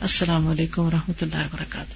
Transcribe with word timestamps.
السلام 0.00 0.46
علیکم 0.46 0.82
و 0.82 0.90
رحمۃ 0.90 1.22
اللہ 1.22 1.36
وبرکاتہ۔ 1.36 1.94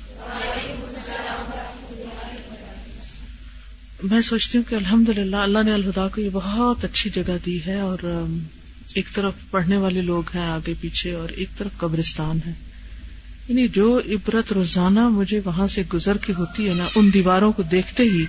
میں 4.03 4.21
سوچتی 4.21 4.59
ہوں 4.59 4.65
کہ 4.69 4.75
الحمد 4.75 5.09
للہ 5.09 5.37
اللہ 5.37 5.63
نے 5.63 5.73
الہدا 5.73 6.09
کو 6.09 6.21
یہ 6.21 6.31
بہت 6.33 6.85
اچھی 6.85 7.11
جگہ 7.11 7.37
دی 7.47 7.59
ہے 7.67 7.79
اور 7.81 7.99
ایک 8.95 9.07
طرف 9.15 9.33
پڑھنے 9.51 9.77
والے 9.77 10.01
لوگ 10.01 10.23
ہیں 10.35 10.47
آگے 10.47 10.75
پیچھے 10.81 11.15
اور 11.15 11.29
ایک 11.29 11.49
طرف 11.59 11.79
قبرستان 11.79 12.39
ہے 12.47 12.53
یعنی 13.49 13.69
جو 13.69 14.01
عبرت 14.09 14.53
روزانہ 14.53 15.09
مجھے 15.09 15.41
وہاں 15.45 15.69
سے 15.69 15.83
گزر 15.95 16.17
کے 16.17 16.33
ہوتی 16.33 16.69
ہے 16.69 16.75
نا، 16.75 16.89
ان 16.95 17.11
دیواروں 17.15 17.53
کو 17.53 17.63
دیکھتے 17.63 18.03
ہی، 18.03 18.25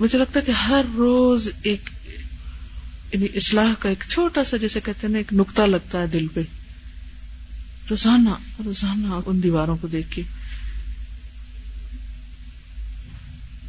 مجھے 0.00 0.18
لگتا 0.18 0.40
ہے 0.40 0.44
کہ 0.44 0.50
ہر 0.50 0.84
روز 0.96 1.48
ایک 1.62 1.90
یعنی 3.12 3.26
اصلاح 3.34 3.72
کا 3.78 3.88
ایک 3.88 4.04
چھوٹا 4.08 4.44
سا 4.44 4.56
جیسے 4.56 4.80
کہتے 4.80 5.06
ہیں 5.06 5.12
نا، 5.12 5.18
ایک 5.18 5.32
نقطہ 5.32 5.62
لگتا 5.62 6.00
ہے 6.00 6.06
دل 6.06 6.26
پہ۔ 6.34 6.42
روزانہ 7.90 8.62
روزانہ 8.64 9.20
ان 9.26 9.42
دیواروں 9.42 9.76
کو 9.76 9.88
دیکھ 9.88 10.06
کے 10.10 10.22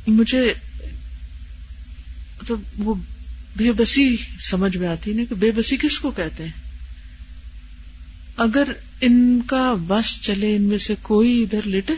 مجھے 0.08 0.54
مطلب 2.42 2.60
وہ 2.78 2.96
بے 3.56 3.72
بسی 3.72 4.18
سمجھ 4.40 4.78
میں 4.78 4.88
آتی 4.88 5.14
نا 5.14 5.24
کہ 5.30 5.36
بے 5.36 5.52
بسی 5.52 5.78
کس 5.78 6.00
کو 6.00 6.12
کہتے 6.12 6.44
ہیں؟ 6.44 6.52
اگر 8.38 8.72
ان 9.02 9.42
کا 9.48 9.74
بس 9.88 10.22
چلے، 10.22 10.56
ان 10.56 10.62
میں 10.62 10.78
سے 10.78 10.96
کوئی 11.02 11.44
ادھر 11.44 11.62
لیٹے 11.66 11.94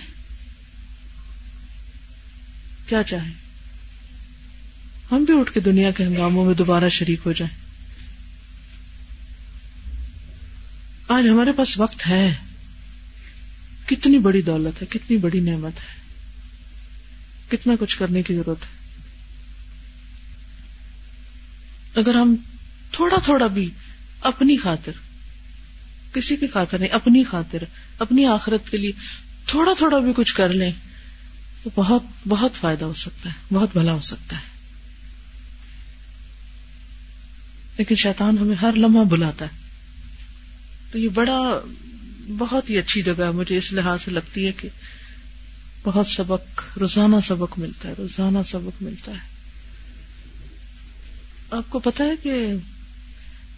کیا 2.88 3.04
چاہے 3.04 3.30
ہم 5.12 5.24
بھی 5.24 5.40
اٹھ 5.40 5.52
کے 5.52 5.60
دنیا 5.60 5.92
کے 5.92 6.06
ہنگاموں 6.06 6.46
میں 6.46 6.54
دوبارہ 6.54 6.90
شریک 6.90 7.20
ہو 7.26 7.32
جائیں۔ 7.32 7.67
آج 11.08 11.28
ہمارے 11.28 11.52
پاس 11.52 11.80
وقت 11.80 12.08
ہے۔ 12.08 12.36
کتنی 13.86 14.18
بڑی 14.18 14.42
دولت 14.42 14.82
ہے، 14.82 14.88
کتنی 14.90 15.18
بڑی 15.18 15.40
نعمت 15.40 15.74
ہے۔ 15.76 15.98
کتنا 17.52 17.74
کچھ 17.80 17.98
کرنے 17.98 18.24
کی 18.24 18.36
ضرورت 18.36 18.58
ہے۔ 18.64 18.78
اگر 22.00 22.16
ہم 22.16 22.36
تھوڑا 22.92 23.18
تھوڑا 23.24 23.48
بھی 23.48 23.70
اپنی 24.22 24.58
خاطر، 24.58 24.92
کسی 26.14 26.36
کی 26.36 26.48
خاطر 26.48 26.80
نہیں، 26.80 26.90
اپنی 26.90 27.24
خاطر، 27.24 27.64
اپنی 28.00 28.26
آخرت 28.26 28.72
کے 28.72 28.78
لیے 28.78 28.92
تھوڑا 29.46 29.74
تھوڑا 29.78 30.00
بھی 30.00 30.14
کچھ 30.16 30.36
کر 30.36 30.50
لیں، 30.50 30.72
تو 31.64 31.70
بہت 31.76 32.04
بہت 32.28 32.52
فائدہ 32.56 32.86
ہو 32.86 32.94
سکتا 32.94 33.30
ہے، 33.30 33.54
بہت 33.54 33.70
بھلا 33.74 33.92
ہو 33.92 34.02
سکتا 34.02 34.36
ہے۔ 34.36 34.42
لیکن 37.78 37.96
شیطان 37.96 38.38
ہمیں 38.38 38.56
ہر 38.56 38.72
لمحہ 38.76 39.04
بلاتا 39.04 39.46
ہے۔ 39.46 39.67
تو 40.92 41.00
یہ 41.00 41.10
بڑا 41.10 41.60
بہت 42.38 42.70
ہی 42.70 42.78
اچھی 42.78 43.02
جگہ 43.02 43.32
مجھے 43.32 43.58
اس 43.58 43.74
لحاظ 43.74 44.00
سے 44.06 44.12
لگتی 44.12 44.48
ہے 44.48 44.52
کہ 44.52 44.70
بہت 45.84 46.08
سبق، 46.08 46.78
روزانہ 46.78 47.16
سبق 47.28 47.60
ملتا 47.60 47.90
ہے، 47.90 47.94
روزانہ 47.98 48.38
سبق 48.48 48.84
ملتا 48.84 49.12
ہے۔ 49.12 49.38
آپ 51.52 51.70
کو 51.70 51.80
پتا 51.80 52.04
ہے 52.04 52.14
کہ 52.24 52.46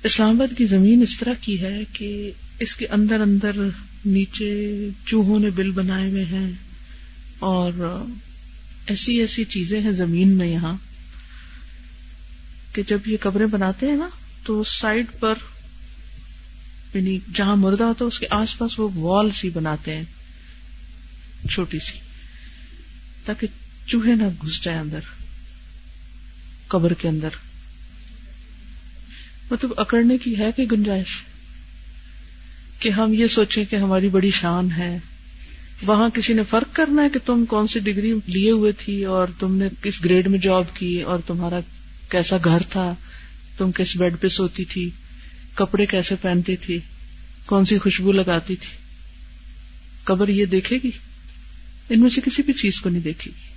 اسلام 0.04 0.30
آباد 0.30 0.58
کی 0.58 0.66
زمین 0.66 1.02
اس 1.02 1.18
طرح 1.18 1.34
کی 1.42 1.62
ہے 1.62 1.84
کہ 1.94 2.32
اس 2.60 2.76
کے 2.76 2.88
اندر 2.88 3.22
اندر 3.22 3.52
نیچے 4.06 4.88
چوہوں 5.06 5.40
نے 5.40 5.50
بل 5.50 5.72
بنائے 5.72 6.10
ہوئے 6.10 6.26
ہیں 6.26 6.52
اور 7.40 7.72
ایسی 8.86 9.20
ایسی 9.20 9.46
چیزیں 9.46 9.82
ہیں 9.82 9.92
زمین 9.92 10.30
میں 10.30 10.48
یہاں 10.48 10.78
کہ 12.74 12.82
جب 12.88 12.98
یہ 13.06 13.18
قبریں 13.20 13.46
بناتے 13.46 13.86
ہیں 13.86 13.96
نا، 13.96 14.10
تو 14.44 14.64
سائڈ 14.64 15.06
پر 15.20 15.34
یعنی 16.94 17.20
جہاں 17.34 17.56
مردہ 17.56 17.84
ہوتا 17.84 18.06
ہے، 18.06 18.08
اس 18.08 18.20
کے 18.20 18.26
آس 18.30 18.58
پاس 18.58 18.80
وہ 18.80 18.90
وال 18.96 19.32
سی 19.32 19.50
بناتے 19.50 19.96
ہیں، 19.96 20.04
چھوٹی 21.50 21.80
سی، 21.80 22.00
تاکہ 23.26 23.48
چوہے 23.86 24.16
نہ 24.16 24.24
گھس 24.42 24.62
جائے 24.62 24.80
اندر، 24.80 25.00
قبر 26.68 26.94
کے 26.94 27.08
اندر۔ 27.08 27.30
مطلب 29.52 29.72
اکڑنے 29.78 30.18
کی 30.18 30.38
ہے 30.38 30.52
کہ 30.56 30.66
گنجائش؟ 30.72 31.24
کہ 32.80 32.90
ہم 32.90 33.14
یہ 33.14 33.28
سوچیں 33.28 33.66
کہ 33.66 33.76
ہماری 33.76 34.10
بڑی 34.10 34.32
شان 34.32 34.72
ہے۔ 34.72 34.98
وہاں 35.82 36.10
کسی 36.10 36.34
نے 36.34 36.42
فرق 36.50 36.76
کرنا 36.76 37.04
ہے 37.04 37.10
کہ 37.10 37.20
تم 37.26 37.46
کون 37.46 37.68
سی 37.68 37.80
ڈگری 37.80 38.14
لیے 38.26 38.52
ہوئے 38.52 38.72
تھی، 38.72 39.06
اور 39.06 39.28
تم 39.40 39.56
نے 39.56 39.68
کس 39.82 40.06
گریڈ 40.06 40.28
میں 40.28 40.40
جاب 40.40 40.64
کی، 40.74 41.02
اور 41.02 41.20
تمہارا 41.28 41.60
کیسا 42.10 42.38
گھر 42.44 42.62
تھا، 42.70 42.94
تم 43.58 43.72
کس 43.72 43.96
بیڈ 43.96 44.16
پہ 44.20 44.28
سوتی 44.28 44.66
تھی۔ 44.66 44.90
کپڑے 45.60 45.86
کیسے 45.86 46.16
پہنتی 46.22 46.56
تھی؟ 46.56 46.80
کون 47.46 47.66
سی 47.66 47.78
خوشبو 47.78 48.12
لگاتی 48.12 48.56
تھی؟ 48.56 48.78
قبر 50.04 50.28
یہ 50.28 50.46
دیکھے 50.46 50.78
گی؟ 50.84 50.92
ان 51.90 52.00
میں 52.00 52.10
سے 52.10 52.22
کسی 52.22 52.44
بھی 52.44 52.54
چیز 52.54 52.82
کو 52.82 52.90
نہیں 52.90 53.04
دیکھے 53.04 53.32
گی۔ 53.32 53.50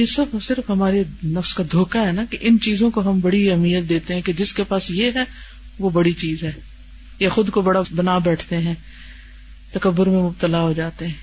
یہ 0.00 0.06
سب 0.06 0.24
صرف 0.42 0.70
ہمارے 0.70 1.02
نفس 1.24 1.54
کا 1.54 1.64
دھوکا 1.72 2.06
ہے 2.06 2.12
نا 2.12 2.24
کہ 2.30 2.38
ان 2.40 2.60
چیزوں 2.60 2.90
کو 2.90 3.10
ہم 3.10 3.20
بڑی 3.20 3.50
اہمیت 3.50 3.88
دیتے 3.88 4.14
ہیں 4.14 4.22
کہ 4.22 4.32
جس 4.32 4.54
کے 4.54 4.64
پاس 4.64 4.90
یہ 4.90 5.10
ہے، 5.14 5.24
وہ 5.78 5.90
بڑی 5.90 6.12
چیز 6.12 6.44
ہے۔ 6.44 6.52
یا 7.18 7.28
خود 7.28 7.50
کو 7.50 7.60
بڑا 7.60 7.82
بنا 7.94 8.18
بیٹھتے 8.18 8.58
ہیں، 8.58 8.74
تکبر 9.72 10.06
میں 10.06 10.22
مبتلا 10.22 10.60
ہو 10.60 10.72
جاتے 10.72 11.06
ہیں۔ 11.06 11.14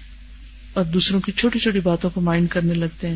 اور 0.74 0.84
دوسروں 0.84 1.22
کی 1.22 1.32
چھوٹی 1.32 1.60
چھوٹی 1.60 1.80
باتوں 1.80 2.10
کو 2.10 2.22
مائنڈ 2.22 2.50
کرنے 2.50 2.74
لگتے 2.74 3.08
ہیں۔ 3.08 3.16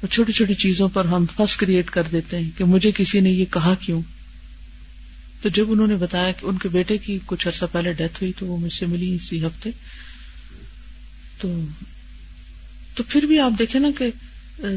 اور 0.00 0.06
چھوٹی 0.08 0.32
چھوٹی 0.32 0.54
چیزوں 0.54 0.88
پر 0.88 1.04
ہم 1.04 1.26
فس 1.36 1.56
کریٹ 1.56 1.90
کر 1.90 2.02
دیتے 2.12 2.38
ہیں 2.38 2.50
کہ 2.56 2.64
مجھے 2.64 2.90
کسی 2.96 3.20
نے 3.20 3.30
یہ 3.30 3.44
کہا 3.50 3.74
کیوں؟ 3.80 4.02
تو 5.42 5.48
جب 5.48 5.64
انہوں 5.68 5.86
نے 5.86 5.96
بتایا 5.96 6.32
کہ 6.32 6.46
ان 6.46 6.58
کے 6.58 6.68
بیٹے 6.68 6.98
کی 6.98 7.18
کچھ 7.26 7.48
عرصہ 7.48 7.64
پہلے 7.72 7.92
ڈیتھ 7.92 8.22
ہوئی 8.22 8.32
تو 8.38 8.46
وہ 8.46 8.56
مجھ 8.56 8.72
سے 8.72 8.86
ملی 8.86 9.14
اسی 9.14 9.46
ہفتے، 9.46 9.70
تو 11.40 11.60
تو 12.94 13.02
پھر 13.08 13.22
بھی 13.22 13.38
آپ 13.38 13.52
دیکھیں 13.58 13.80
نا 13.80 13.88
کہ 13.98 14.10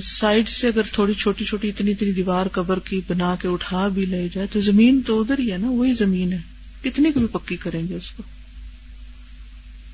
سائڈ 0.03 0.49
سے 0.49 0.67
اگر 0.67 0.81
تھوڑی 0.91 1.13
چھوٹی 1.13 1.45
چھوٹی 1.45 1.69
اتنی 1.69 1.91
اتنی 1.91 2.11
دیوار 2.11 2.45
قبر 2.45 2.79
کی 2.79 3.01
بنا 3.07 3.35
کے 3.41 3.47
اٹھا 3.47 3.87
بھی 3.87 4.05
لے 4.05 4.27
جائے 4.33 4.47
تو 4.51 4.61
زمین 4.61 5.01
تو 5.07 5.21
ادھر 5.21 5.39
ہی 5.39 5.51
ہے 5.51 5.57
نا، 5.57 5.69
وہی 5.69 5.93
زمین 5.93 6.33
ہے۔ 6.33 6.41
کتنی 6.83 7.09
بھی 7.09 7.27
پکی 7.31 7.55
کریں 7.55 7.87
گے 7.87 7.95
اس 7.95 8.11
کو۔ 8.11 8.23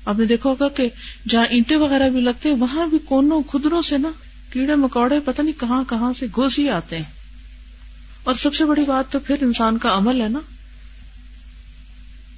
آپ 0.04 0.18
نے 0.18 0.24
دیکھا 0.24 0.50
ہوگا 0.50 0.68
کہ 0.68 0.88
جہاں 1.28 1.46
اینٹیں 1.50 1.76
وغیرہ 1.76 2.08
بھی 2.08 2.20
لگتے 2.20 2.48
ہیں، 2.48 2.56
وہاں 2.56 2.86
بھی 2.86 2.98
کونوں 3.04 3.42
خدروں 3.52 3.82
سے 3.82 3.98
نا 3.98 4.10
کیڑے 4.52 4.74
مکوڑے 4.74 5.20
پتہ 5.24 5.42
نہیں 5.42 5.60
کہاں 5.60 5.84
کہاں 5.88 6.12
سے 6.18 6.26
گھوس 6.34 6.58
ہی 6.58 6.68
آتے 6.68 6.96
ہیں۔ 6.96 7.22
اور 8.22 8.34
سب 8.34 8.54
سے 8.54 8.64
بڑی 8.64 8.82
بات 8.86 9.12
تو 9.12 9.18
پھر 9.18 9.36
انسان 9.40 9.78
کا 9.78 9.94
عمل 9.94 10.20
ہے 10.20 10.28
نا 10.28 10.38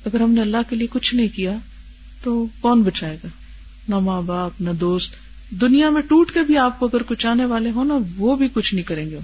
اگر 0.05 0.21
ہم 0.21 0.31
نے 0.31 0.41
اللہ 0.41 0.57
کے 0.71 0.77
لیے 0.77 0.87
کچھ 0.91 1.15
نہیں 1.15 1.29
کیا 1.29 1.57
تو 2.23 2.47
کون 2.61 2.83
بچائے 2.83 3.17
گا؟ 3.25 3.29
نہ 3.89 3.99
ماں 3.99 4.23
باپ، 4.23 4.61
نہ 4.61 4.71
دوست۔ 4.71 5.15
دنیا 5.51 5.91
میں 5.91 6.03
ٹوٹ 6.03 6.33
کے 6.33 6.41
بھی 6.41 6.59
آپ 6.59 6.79
کو 6.79 6.87
اگر 6.87 7.03
کچھ 7.03 7.27
آنے 7.27 7.45
والے 7.45 7.71
ہو 7.71 7.85
نا، 7.85 7.95
وہ 8.17 8.37
بھی 8.37 8.49
کچھ 8.53 8.75
نہیں 8.75 8.85
کریں 8.85 9.11
گے۔ 9.11 9.19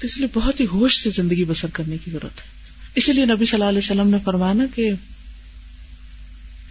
تو 0.00 0.06
اس 0.06 0.18
لیے 0.18 0.28
بہت 0.34 0.60
ہی 0.60 0.66
ہوش 0.66 1.02
سے 1.02 1.10
زندگی 1.10 1.44
بسر 1.44 1.68
کرنے 1.72 1.96
کی 2.04 2.10
ضرورت 2.10 2.38
ہے۔ 2.38 2.46
اسی 2.94 3.12
لیے 3.12 3.24
نبی 3.24 3.44
صلی 3.44 3.56
اللہ 3.56 3.64
علیہ 3.64 3.78
وسلم 3.78 4.08
نے 4.08 4.16
فرمانا 4.24 4.64
کہ 4.74 4.90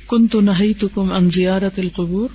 کن 0.07 0.27
تو 0.27 0.41
نہیں 0.41 0.81
تو 0.81 0.87
کم 0.87 1.11
انزیارت 1.11 1.79
القبور۔ 1.79 2.29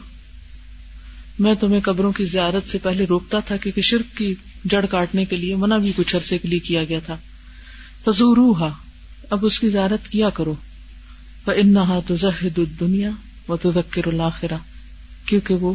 میں 1.38 1.54
تمہیں 1.54 1.80
قبروں 1.80 2.12
کی 2.12 2.24
زیارت 2.24 2.70
سے 2.70 2.78
پہلے 2.78 3.04
روکتا 3.04 3.40
تھا 3.40 3.56
کیونکہ 3.56 3.82
شرک 3.82 4.16
کی 4.16 4.34
جڑ 4.64 4.86
کاٹنے 4.86 5.24
کے 5.24 5.36
لیے 5.36 5.56
منع 5.56 5.76
بھی 5.76 5.92
کچھ 5.96 6.16
عرصے 6.16 6.38
کے 6.38 6.48
لیے 6.48 6.58
کیا 6.58 6.84
گیا 6.84 6.98
تھا۔ 6.98 7.16
فضور 8.08 8.36
اب 9.30 9.46
اس 9.46 9.60
کی 9.60 9.70
زیارت 9.70 10.08
کیا 10.08 10.30
کرو۔ 10.30 10.54
انہا 11.46 11.98
تو 12.06 12.16
زہد 12.16 12.58
دنیا 12.80 13.10
و 13.48 13.56
تو 13.56 13.70
کیونکہ 15.24 15.54
وہ 15.54 15.74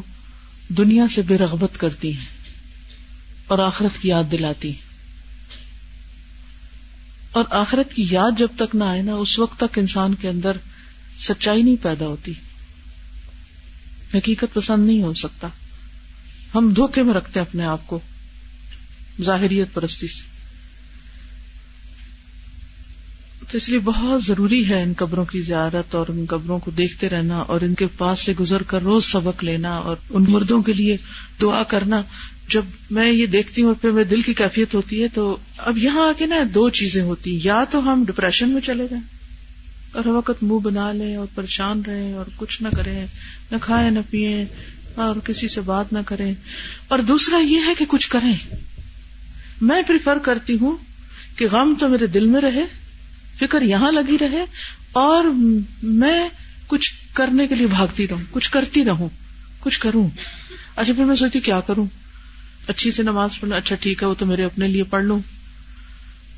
دنیا 0.69 1.03
سے 1.15 1.21
بے 1.21 1.37
رغبت 1.37 1.79
کرتی 1.79 2.13
ہیں 2.13 2.25
اور 3.47 3.59
آخرت 3.59 4.01
کی 4.01 4.09
یاد 4.09 4.23
دلاتی 4.31 4.67
ہیں۔ 4.67 4.81
اور 7.31 7.43
آخرت 7.49 7.93
کی 7.93 8.07
یاد 8.09 8.39
جب 8.39 8.47
تک 8.55 8.75
نہ 8.75 8.83
آئے 8.83 9.01
نا، 9.01 9.13
اس 9.13 9.39
وقت 9.39 9.59
تک 9.59 9.79
انسان 9.79 10.13
کے 10.13 10.29
اندر 10.29 10.57
سچائی 11.19 11.63
نہیں 11.63 11.83
پیدا 11.83 12.07
ہوتی۔ 12.07 12.33
حقیقت 14.13 14.53
پسند 14.53 14.87
نہیں 14.87 15.01
ہو 15.01 15.13
سکتا۔ 15.13 15.47
ہم 16.55 16.73
دھوکے 16.75 17.03
میں 17.03 17.13
رکھتے 17.13 17.39
اپنے 17.39 17.65
آپ 17.65 17.87
کو، 17.87 17.99
ظاہریت 19.21 19.67
پرستی 19.73 20.07
سے۔ 20.07 20.32
تو 23.51 23.57
اس 23.57 23.69
لیے 23.69 23.79
بہت 23.79 24.23
ضروری 24.23 24.69
ہے 24.69 24.83
ان 24.83 24.93
قبروں 24.97 25.25
کی 25.25 25.41
زیارت 25.41 25.95
اور 25.95 26.05
ان 26.09 26.25
قبروں 26.29 26.59
کو 26.59 26.71
دیکھتے 26.71 27.09
رہنا 27.09 27.37
اور 27.37 27.61
ان 27.61 27.73
کے 27.73 27.87
پاس 27.97 28.19
سے 28.19 28.33
گزر 28.39 28.63
کر 28.63 28.81
روز 28.81 29.05
سبق 29.05 29.43
لینا 29.43 29.75
اور 29.75 29.95
ان 30.09 30.25
مردوں 30.27 30.61
کے 30.61 30.73
لیے 30.73 30.97
دعا 31.41 31.63
کرنا۔ 31.63 32.01
جب 32.49 32.61
میں 32.91 33.11
یہ 33.11 33.25
دیکھتی 33.25 33.61
ہوں 33.61 33.67
اور 33.67 33.75
پھر 33.75 33.91
میرے 33.91 34.03
دل 34.03 34.21
کی 34.21 34.33
کیفیت 34.33 34.75
ہوتی 34.75 35.03
ہے 35.03 35.07
تو 35.07 35.37
اب 35.57 35.77
یہاں 35.77 36.07
آ 36.07 36.11
کے 36.17 36.25
نا 36.25 36.35
دو 36.53 36.69
چیزیں 36.69 37.03
ہوتی 37.03 37.39
یا 37.43 37.63
تو 37.63 37.93
ہم 37.93 38.03
ڈپریشن 38.07 38.49
میں 38.49 38.61
چلے 38.61 38.87
جائیں 38.89 39.03
اور 39.91 40.05
ہر 40.05 40.11
وقت 40.11 40.43
منہ 40.43 40.59
بنا 40.59 40.91
لیں 40.91 41.15
اور 41.15 41.27
پریشان 41.35 41.81
رہیں 41.87 42.13
اور 42.13 42.25
کچھ 42.37 42.61
نہ 42.61 42.67
کریں، 42.75 43.05
نہ 43.51 43.57
کھائیں، 43.61 43.91
نہ 43.91 43.99
پیئیں 44.09 44.45
اور 44.95 45.15
کسی 45.23 45.47
سے 45.47 45.61
بات 45.61 45.93
نہ 45.93 45.99
کریں۔ 46.05 46.33
اور 46.87 46.99
دوسرا 46.99 47.37
یہ 47.37 47.59
ہے 47.65 47.73
کہ 47.77 47.85
کچھ 47.87 48.09
کریں۔ 48.09 48.35
میں 49.61 49.81
پریفر 49.87 50.17
کرتی 50.17 50.57
ہوں 50.61 50.77
کہ 51.35 51.45
غم 51.51 51.73
تو 51.79 51.89
میرے 51.89 52.07
دل 52.07 52.25
میں 52.25 52.41
رہے 52.41 52.82
فکر 53.47 53.61
یہاں 53.61 53.91
لگی 53.91 54.17
رہے 54.19 54.45
اور 54.91 55.23
میں 55.83 56.29
کچھ 56.67 56.93
کرنے 57.13 57.47
کے 57.47 57.55
لیے 57.55 57.67
بھاگتی 57.67 58.07
رہوں، 58.07 58.19
کچھ 58.31 58.51
کرتی 58.51 58.85
رہوں، 58.85 59.09
کچھ 59.59 59.79
کروں۔ 59.79 60.09
اچھا 60.75 60.93
پھر 60.93 61.05
میں 61.05 61.15
سوچتی 61.15 61.39
کیا 61.39 61.59
کروں؟ 61.59 61.85
اچھی 62.67 62.91
سے 62.91 63.03
نماز 63.03 63.39
پڑھ 63.39 63.49
لوں 63.49 63.57
اچھا 63.57 63.75
ٹھیک 63.75 64.03
ہے، 64.03 64.07
وہ 64.07 64.13
تو 64.13 64.25
میرے 64.25 64.43
اپنے 64.43 64.67
لیے 64.67 64.83
پڑھ 64.83 65.03
لوں۔ 65.03 65.19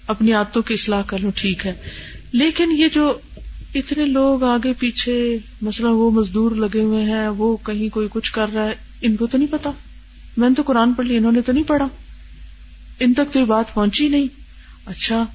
اپنی 0.07 0.34
عادتوں 0.34 0.62
کی 0.62 0.74
اصلاح 0.74 1.02
کر 1.07 1.18
لوں، 1.18 1.31
ٹھیک 1.36 1.66
ہے۔ 1.66 1.74
لیکن 2.31 2.72
یہ 2.72 2.88
جو 2.94 3.18
اتنے 3.75 4.06
لوگ 4.06 4.44
آگے 4.44 4.74
پیچھے، 4.80 5.38
مثلا 5.62 5.90
وہ 5.90 6.12
مزدور 6.12 6.52
لگے 6.52 6.81
ہوئے 6.81 7.04
ہیں، 7.04 7.28
وہ 7.28 7.57
کہیں 7.57 7.90
کوئی 7.90 8.07
کچھ 8.12 8.34
کر 8.34 8.46
رہا 8.54 8.66
ہے، 8.66 8.75
ان 9.02 9.16
کو 9.16 9.28
تو 9.28 9.38
نہیں 9.38 9.52
پتا۔ 9.52 9.72
میں 10.38 10.50
نے 10.50 10.56
تو 10.56 10.62
قرآن 10.62 10.94
پڑھ 10.94 11.06
لی، 11.06 11.18
انہوں 11.18 11.31
نے 11.31 11.42
تو 11.42 11.52
نہیں 11.52 11.63
پڑھا۔ 11.63 11.88
ان 13.00 13.13
تک 13.13 13.34
تو 13.34 13.40
یہ 13.40 13.46
بات 13.46 13.74
پہنچی 13.74 14.10
نہیں۔ 14.10 14.28
اچھا 14.86 15.25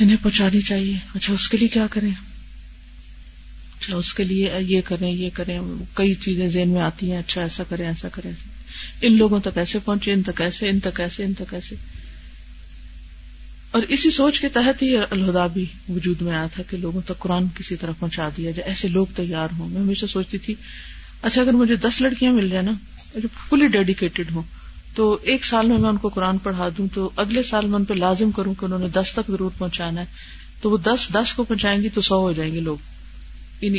انہیں 0.00 0.16
پہنچانی 0.22 0.60
چاہیے۔ 0.60 0.96
اچھا 1.14 1.32
اس 1.32 1.48
کے 1.48 1.56
لیے 1.56 1.68
کیا 1.68 1.86
کریں؟ 1.90 2.10
اچھا 3.80 3.96
اس 3.96 4.14
کے 4.14 4.24
لیے 4.24 4.52
یہ 4.60 4.80
کریں 4.84 5.10
یہ 5.10 5.30
کریں، 5.32 5.60
کئی 5.94 6.14
چیزیں 6.14 6.48
ذہن 6.48 6.68
میں 6.68 6.80
آتی 6.80 7.10
ہیں 7.10 7.18
اچھا 7.18 7.42
ایسا 7.42 7.62
کریں 7.68 7.86
ایسا 7.86 8.08
کریں۔ 8.08 8.32
ان 9.02 9.16
لوگوں 9.16 9.40
تک 9.40 9.58
ایسے 9.58 9.78
پہنچے، 9.84 10.12
ان 10.12 10.22
تک 10.22 10.40
ایسے، 10.40 10.68
ان 10.68 10.80
تک 10.80 11.00
ایسے، 11.00 11.24
ان 11.24 11.32
تک 11.32 11.54
ایسے۔ 11.54 11.74
اور 13.70 13.82
اسی 13.82 14.10
سوچ 14.10 14.40
کے 14.40 14.48
تحت 14.48 14.82
ہی 14.82 14.96
الہدا 14.96 15.46
بھی 15.46 15.64
وجود 15.88 16.22
میں 16.22 16.32
آیا 16.32 16.46
تھا 16.46 16.62
کہ 16.70 16.76
لوگوں 16.76 17.00
تک 17.00 17.18
قرآن 17.18 17.44
کسی 17.54 17.76
طرح 17.76 17.90
پہنچا 17.98 18.28
دیا 18.36 18.50
جائے۔ 18.50 18.68
ایسے 18.68 18.88
لوگ 18.88 19.06
تیار 19.16 19.48
ہوں۔ 19.58 19.68
میں 19.68 19.80
ہمیشہ 19.80 20.06
سوچتی 20.06 20.38
تھی 20.38 20.54
اچھا 21.22 21.40
اگر 21.40 21.52
مجھے 21.52 21.76
دس 21.76 22.00
لڑکیاں 22.00 22.32
مل 22.32 22.48
جائیں 22.50 22.66
نا 22.66 22.72
جو 23.14 23.28
فلی 23.50 23.66
ڈیڈیکیٹڈ 23.66 24.30
ہوں۔ 24.30 24.42
تو 24.94 25.18
ایک 25.22 25.44
سال 25.44 25.66
میں 25.66 25.78
میں 25.78 25.90
ان 25.90 25.96
کو 25.96 26.08
قرآن 26.08 26.38
پڑھا 26.38 26.68
دوں، 26.78 26.86
تو 26.94 27.10
اگلے 27.16 27.42
سال 27.42 27.66
میں 27.66 27.74
ان 27.74 27.84
پہ 27.84 27.94
لازم 27.94 28.30
کروں 28.30 28.54
کہ 28.60 28.64
انہوں 28.64 28.78
نے 28.78 28.88
دس 28.88 29.12
تک 29.12 29.30
ضرور 29.30 29.50
پہنچانا 29.58 30.00
ہے۔ 30.00 30.06
تو 30.60 30.70
وہ 30.70 30.76
دس 30.76 31.08
دس 31.14 31.34
کو 31.34 31.44
پہنچائیں 31.44 31.82
گی 31.82 31.88
تو 31.88 32.00
سو 32.00 32.18
ہو 32.18 32.32
جائیں 32.32 32.54
گے 32.54 32.60
لوگ۔ 32.60 32.76
یعنی 33.60 33.78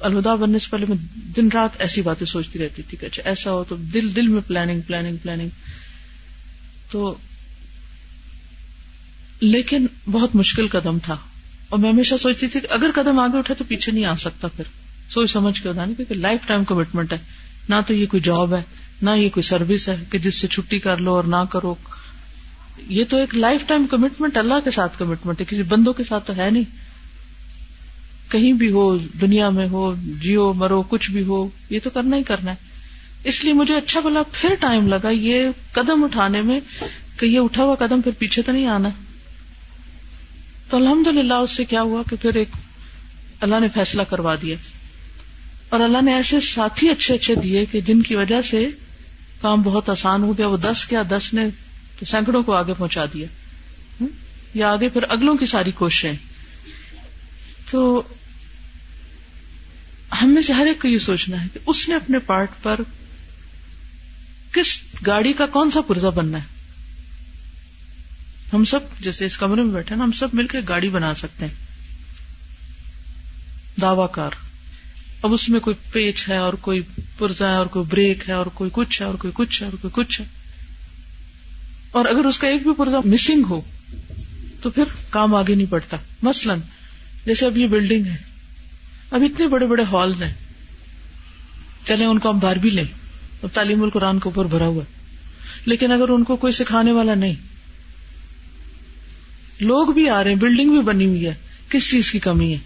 الہدا 0.00 0.34
بننے 0.34 0.58
سے 0.58 0.66
پہلے 0.70 0.86
میں 0.88 0.96
دن 1.36 1.48
رات 1.54 1.70
ایسی 1.78 2.02
باتیں 2.02 2.26
سوچتی 2.26 2.58
رہتی 2.58 2.82
تھی 2.82 2.98
کہ 2.98 3.06
اچھا 3.06 3.22
ایسا 3.24 3.52
ہو 3.52 3.64
تو 3.68 3.76
دل 3.76 4.16
دل 4.16 4.26
میں 4.26 4.40
پلاننگ 4.46 4.80
پلاننگ 4.80 5.16
پلاننگ 5.16 5.48
تو 6.90 7.14
لیکن 9.40 9.86
بہت 10.10 10.36
مشکل 10.36 10.66
قدم 10.68 10.98
تھا۔ 11.02 11.16
اور 11.68 11.78
میں 11.78 11.92
ہمیشہ 11.92 12.14
سوچتی 12.20 12.46
تھی 12.46 12.60
کہ 12.60 12.66
اگر 12.70 12.90
قدم 12.94 13.18
آگے 13.18 13.38
اٹھے 13.38 13.54
تو 13.54 13.64
پیچھے 13.68 13.92
نہیں 13.92 14.04
آ 14.04 14.14
سکتا 14.16 14.48
پھر۔ 14.48 14.64
سوچ 15.10 15.30
سمجھ 15.30 15.62
کے 15.62 15.68
ہوتا 15.68 15.84
کیونکہ 15.84 16.14
لائف 16.14 16.46
ٹائم 16.46 16.64
کمٹمنٹ 16.64 17.12
ہے۔ 17.12 17.18
نہ 17.68 17.74
تو 17.86 17.94
یہ 17.94 18.06
کوئی 18.06 18.22
جاب 18.22 18.54
ہے۔ 18.54 18.62
نہ 19.02 19.10
یہ 19.10 19.28
کوئی 19.28 19.42
سروس 19.42 19.88
ہے 19.88 19.96
کہ 20.10 20.18
جس 20.18 20.34
سے 20.34 20.48
چھٹی 20.48 20.78
کر 20.78 20.96
لو 20.96 21.14
اور 21.14 21.24
نہ 21.24 21.44
کرو۔ 21.50 21.74
یہ 22.88 23.04
تو 23.08 23.16
ایک 23.16 23.34
لائف 23.34 23.66
ٹائم 23.66 23.86
کمٹمنٹ، 23.86 24.36
اللہ 24.36 24.54
کے 24.64 24.70
ساتھ 24.70 24.98
کمٹمنٹ 24.98 25.40
ہے، 25.40 25.44
کسی 25.44 25.62
بندوں 25.62 25.92
کے 25.92 26.04
ساتھ 26.04 26.26
تو 26.26 26.36
ہے 26.36 26.50
نہیں۔ 26.50 26.64
کہیں 28.28 28.52
بھی 28.52 28.70
ہو، 28.70 28.98
دنیا 28.98 29.50
میں 29.50 29.68
ہو، 29.68 29.94
جیو، 30.20 30.52
مرو، 30.52 30.82
کچھ 30.82 31.10
بھی 31.10 31.22
ہو، 31.22 31.48
یہ 31.70 31.78
تو 31.82 31.90
کرنا 31.90 32.16
ہی 32.16 32.22
کرنا 32.22 32.50
ہے۔ 32.50 32.56
اس 33.24 33.44
لیے 33.44 33.52
مجھے 33.52 33.76
اچھا 33.76 34.00
بلا 34.00 34.22
پھر 34.32 34.54
ٹائم 34.60 34.88
لگا 34.88 35.10
یہ 35.10 35.46
قدم 35.72 36.04
اٹھانے 36.04 36.42
میں 36.42 36.60
کہ 37.18 37.26
یہ 37.26 37.38
اٹھا 37.38 37.64
ہوا 37.64 37.74
قدم 37.74 38.00
پھر 38.00 38.12
پیچھے 38.18 38.42
تو 38.42 38.52
نہیں 38.52 38.66
آنا۔ 38.66 38.88
تو 40.70 40.76
الحمد 40.76 41.06
للہ 41.06 41.34
اس 41.34 41.50
سے 41.50 41.64
کیا 41.64 41.82
ہوا 41.82 42.02
کہ 42.10 42.16
پھر 42.22 42.34
ایک 42.34 42.48
اللہ 43.40 43.60
نے 43.60 43.68
فیصلہ 43.68 44.02
کروا 44.02 44.34
دیا۔ 44.42 44.56
اور 45.68 45.80
اللہ 45.80 46.02
نے 46.02 46.14
ایسے 46.14 46.40
ساتھی 46.40 46.90
اچھے 46.90 47.14
اچھے 47.14 47.34
دیے 47.34 47.64
کہ 47.72 47.80
جن 47.80 48.02
کی 48.02 48.14
وجہ 48.14 48.42
سے 48.42 48.68
کام 49.40 49.62
بہت 49.62 49.88
آسان 49.88 50.22
ہو 50.22 50.38
گیا، 50.38 50.46
وہ 50.46 50.56
دس 50.56 50.86
کیا، 50.86 51.02
دس 51.10 51.34
نے 51.34 51.46
سینکڑوں 52.06 52.42
کو 52.42 52.54
آگے 52.54 52.72
پہنچا 52.78 53.04
دیا۔ 53.14 53.26
یا 54.54 54.70
آگے 54.70 54.88
پھر 54.88 55.02
اگلوں 55.08 55.36
کی 55.36 55.46
ساری 55.46 55.70
کوششیں۔ 55.70 56.12
تو 57.70 58.02
ہم 60.22 60.28
میں 60.28 60.42
سے 60.42 60.52
ہر 60.52 60.66
ایک 60.66 60.82
کو 60.82 60.88
یہ 60.88 60.98
سوچنا 60.98 61.42
ہے 61.42 61.48
کہ 61.52 61.60
اس 61.66 61.88
نے 61.88 61.94
اپنے 61.94 62.18
پارٹ 62.18 62.50
پر 62.62 62.80
کس 64.52 64.82
گاڑی 65.06 65.32
کا 65.32 65.46
کون 65.46 65.70
سا 65.70 65.80
پرزا 65.80 66.10
بننا 66.10 66.38
ہے۔ 66.38 66.44
ہم 68.52 68.64
سب 68.64 68.80
جیسے 69.00 69.26
اس 69.26 69.38
کمرے 69.38 69.62
میں 69.62 69.74
بیٹھے 69.74 69.96
نا 69.96 70.04
ہم 70.04 70.12
سب 70.12 70.28
مل 70.32 70.46
کے 70.46 70.58
گاڑی 70.68 70.88
بنا 70.88 71.14
سکتے 71.14 71.46
ہیں۔ 71.46 71.54
دعوی 73.80 74.06
کار۔ 74.12 74.47
اب 75.22 75.32
اس 75.32 75.48
میں 75.48 75.60
کوئی 75.60 75.76
پیچ 75.92 76.28
ہے 76.28 76.36
اور 76.36 76.52
کوئی 76.52 76.80
پرزا 77.18 77.50
ہے 77.50 77.56
اور 77.56 77.66
کوئی 77.66 77.86
بریک 77.88 78.28
ہے 78.28 78.34
اور 78.34 78.46
کوئی 78.46 78.70
کچھ 78.72 79.02
ہے 79.02 79.06
اور 79.06 79.14
کوئی 79.14 79.32
کچھ 79.36 79.62
ہے 79.62 79.68
اور 79.68 79.76
کوئی 79.82 80.04
کچھ 80.04 80.20
ہے۔ 80.20 80.26
اور 81.90 82.04
اگر 82.04 82.24
اس 82.24 82.38
کا 82.38 82.48
ایک 82.48 82.62
بھی 82.62 82.70
پرزا 82.76 82.98
مسنگ 83.04 83.42
ہو، 83.50 83.60
تو 84.62 84.70
پھر 84.70 84.84
کام 85.10 85.34
آگے 85.34 85.54
نہیں 85.54 85.66
بڑھتا۔ 85.70 85.96
مثلاً، 86.22 86.58
جیسے 87.26 87.46
اب 87.46 87.58
یہ 87.58 87.66
بلڈنگ 87.66 88.06
ہے۔ 88.06 88.16
اب 89.10 89.22
اتنے 89.22 89.46
بڑے 89.46 89.66
بڑے 89.66 89.82
ہالز 89.92 90.22
ہیں۔ 90.22 90.34
چلے 91.84 92.04
ان 92.04 92.18
کو 92.18 92.30
ہم 92.30 92.38
باہر 92.38 92.58
بھی 92.58 92.70
لیں۔ 92.70 92.84
اب 93.42 93.48
تعلیم 93.52 93.82
القرآن 93.82 94.18
کے 94.18 94.28
اوپر 94.28 94.44
بھرا 94.44 94.66
ہوا 94.66 94.84
لیکن 95.64 95.92
اگر 95.92 96.08
ان 96.08 96.24
کو 96.24 96.36
کوئی 96.36 96.52
سکھانے 96.52 96.92
والا 96.92 97.14
نہیں۔ 97.14 97.34
لوگ 99.60 99.92
بھی 99.92 100.08
آ 100.08 100.24
رہے 100.24 100.30
ہیں 100.30 100.38
بلڈنگ 100.38 100.70
بھی 100.70 100.80
بنی 100.80 101.06
ہوئی 101.06 101.26
ہے۔ 101.26 101.34
کس 101.68 101.90
چیز 101.90 102.10
کی 102.10 102.18
کمی 102.18 102.52
ہے؟ 102.52 102.58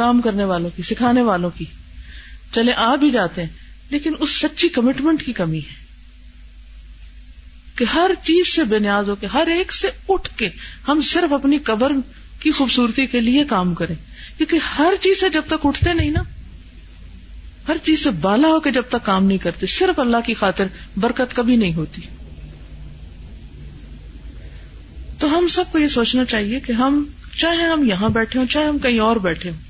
کام 0.00 0.20
کرنے 0.20 0.44
والوں 0.44 0.70
کی، 0.76 0.82
سکھانے 0.82 1.22
والوں 1.22 1.50
کی۔ 1.58 1.64
چلے 2.54 2.72
آ 2.72 2.96
بھی 2.96 3.10
جاتے 3.10 3.42
ہیں، 3.42 3.48
لیکن 3.90 4.12
اس 4.18 4.30
سچی 4.30 4.68
کمٹمنٹ 4.68 5.22
کی 5.26 5.32
کمی 5.32 5.58
ہے۔ 5.58 5.80
کہ 7.76 7.84
ہر 7.94 8.10
چیز 8.22 8.54
سے 8.54 8.64
بے 8.64 8.78
نیاز 8.78 9.08
ہو 9.08 9.14
کے، 9.14 9.26
ہر 9.26 9.46
ایک 9.46 9.72
سے 9.72 9.90
اٹھ 10.08 10.28
کے 10.36 10.48
ہم 10.88 11.00
صرف 11.00 11.32
اپنی 11.32 11.58
قبر 11.58 11.92
کی 12.40 12.50
خوبصورتی 12.50 13.06
کے 13.06 13.20
لیے 13.20 13.44
کام 13.44 13.74
کریں۔ 13.74 13.94
کیونکہ 14.36 14.58
ہر 14.78 14.94
چیز 15.00 15.20
سے 15.20 15.28
جب 15.28 15.42
تک 15.46 15.66
اٹھتے 15.66 15.92
نہیں 15.92 16.10
نا، 16.10 16.22
ہر 17.68 17.76
چیز 17.82 18.04
سے 18.04 18.10
بالا 18.10 18.48
ہو 18.48 18.60
کے 18.60 18.70
جب 18.70 18.82
تک 18.88 19.06
کام 19.06 19.26
نہیں 19.26 19.38
کرتے، 19.38 19.66
صرف 19.66 19.98
اللہ 19.98 20.16
کی 20.26 20.34
خاطر 20.34 20.66
برکت 20.96 21.36
کبھی 21.36 21.56
نہیں 21.56 21.74
ہوتی۔ 21.74 22.02
تو 25.18 25.38
ہم 25.38 25.46
سب 25.48 25.64
کو 25.72 25.78
یہ 25.78 25.88
سوچنا 25.88 26.24
چاہیے 26.24 26.60
کہ 26.60 26.72
ہم 26.72 27.04
چاہے 27.38 27.62
ہم 27.62 27.84
یہاں 27.84 28.08
بیٹھے 28.08 28.40
ہوں، 28.40 28.46
چاہے 28.46 28.64
ہم 28.64 28.78
کہیں 28.78 28.98
اور 28.98 29.16
بیٹھے 29.16 29.50
ہوں۔ 29.50 29.69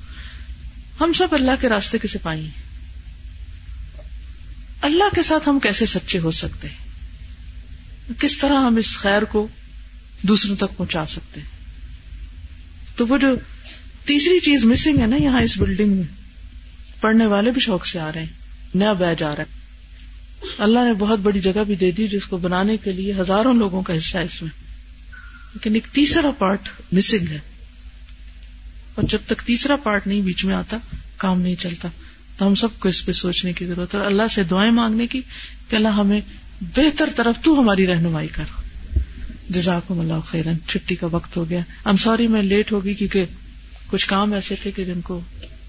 ہم 1.03 1.13
سب 1.13 1.27
اللہ 1.31 1.51
کے 1.61 1.69
راستے 1.69 1.97
کے 1.97 2.07
سپاہی 2.07 2.41
ہیں۔ 2.41 2.71
اللہ 4.81 5.15
کے 5.15 5.23
ساتھ 5.23 5.49
ہم 5.49 5.59
کیسے 5.59 5.85
سچے 5.85 6.19
ہو 6.19 6.31
سکتے 6.31 6.67
ہیں؟ 6.67 6.75
کس 8.19 8.37
طرح 8.37 8.53
ہم 8.53 8.75
اس 8.75 8.97
خیر 8.97 9.21
کو 9.21 9.47
دوسروں 10.21 10.55
تک 10.55 10.77
پہنچا 10.77 11.05
سکتے 11.05 11.41
ہیں؟ 11.41 11.47
تو 12.95 13.07
وہ 13.07 13.17
جو 13.17 13.35
تیسری 14.05 14.39
چیز 14.39 14.65
مسنگ 14.65 14.99
ہے 14.99 15.07
نا 15.07 15.15
یہاں 15.15 15.41
اس 15.41 15.57
بلڈنگ 15.57 15.93
میں، 15.93 16.03
پڑھنے 17.01 17.25
والے 17.25 17.51
بھی 17.51 17.61
شوق 17.61 17.85
سے 17.85 17.99
آ 17.99 18.11
رہے 18.11 18.19
ہیں، 18.19 18.27
نیا 18.75 18.93
بیچ 18.93 19.23
آ 19.23 19.35
رہا 19.35 19.43
ہے۔ 19.43 19.61
اللہ 20.57 20.79
نے 20.79 20.93
بہت 20.93 21.19
بڑی 21.19 21.39
جگہ 21.39 21.63
بھی 21.67 21.75
دے 21.75 21.91
دی 21.91 22.07
جس 22.07 22.25
کو 22.25 22.37
بنانے 22.37 22.77
کے 22.77 22.91
لیے 22.91 23.13
ہزاروں 23.13 23.53
لوگوں 23.53 23.81
کا 23.81 23.97
حصہ 23.97 24.17
ہے 24.17 24.23
اس 24.23 24.41
میں۔ 24.41 24.51
لیکن 25.53 25.73
ایک 25.73 25.87
تیسرا 25.91 26.31
پارٹ 26.31 26.69
مسنگ 26.91 27.27
ہے۔ 27.27 27.39
اور 28.95 29.03
جب 29.03 29.19
تک 29.25 29.41
تیسرا 29.45 29.75
پارٹ 29.75 30.07
نہیں 30.07 30.21
بیچ 30.21 30.45
میں 30.45 30.55
آتا، 30.55 30.77
کام 31.17 31.41
نہیں 31.41 31.55
چلتا۔ 31.55 31.87
تو 32.37 32.47
ہم 32.47 32.55
سب 32.55 32.79
کو 32.79 32.89
اس 32.89 33.05
پہ 33.05 33.11
سوچنے 33.11 33.53
کی 33.53 33.65
ضرورت 33.65 33.93
ہے۔ 33.93 33.99
اور 33.99 34.07
اللہ 34.07 34.23
سے 34.31 34.43
دعائیں 34.43 34.71
مانگنے 34.71 35.07
کی 35.07 35.21
کہ 35.69 35.75
اللہ 35.75 35.87
ہمیں 35.87 36.21
بہتر 36.61 37.09
طرف 37.15 37.43
تو 37.43 37.59
ہماری 37.59 37.87
رہنمائی 37.87 38.27
کر۔ 38.27 38.43
جزاکم 39.49 39.99
اللہ 39.99 40.19
خیرن۔ 40.25 40.53
چھٹی 40.67 40.95
کا 40.95 41.07
وقت 41.11 41.37
ہو 41.37 41.49
گیا۔ 41.49 41.59
ام 41.85 41.97
سوری 41.97 42.27
میں 42.27 42.41
لیٹ 42.41 42.71
ہوگی 42.71 42.93
کیونکہ 42.93 43.25
کچھ 43.87 44.07
کام 44.07 44.33
ایسے 44.33 44.55
تھے 44.63 44.71
کہ 44.71 44.85
جن 44.85 45.01
کو 45.01 45.21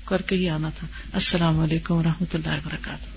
کر 0.05 0.23
کے 0.23 0.37
ہی 0.37 0.49
آنا 0.49 0.71
تھا۔ 0.79 0.87
السلام 1.13 1.59
علیکم 1.59 1.95
و 1.95 2.03
رحمۃ 2.03 2.35
اللہ 2.35 2.49
وبرکاتہ۔ 2.49 3.12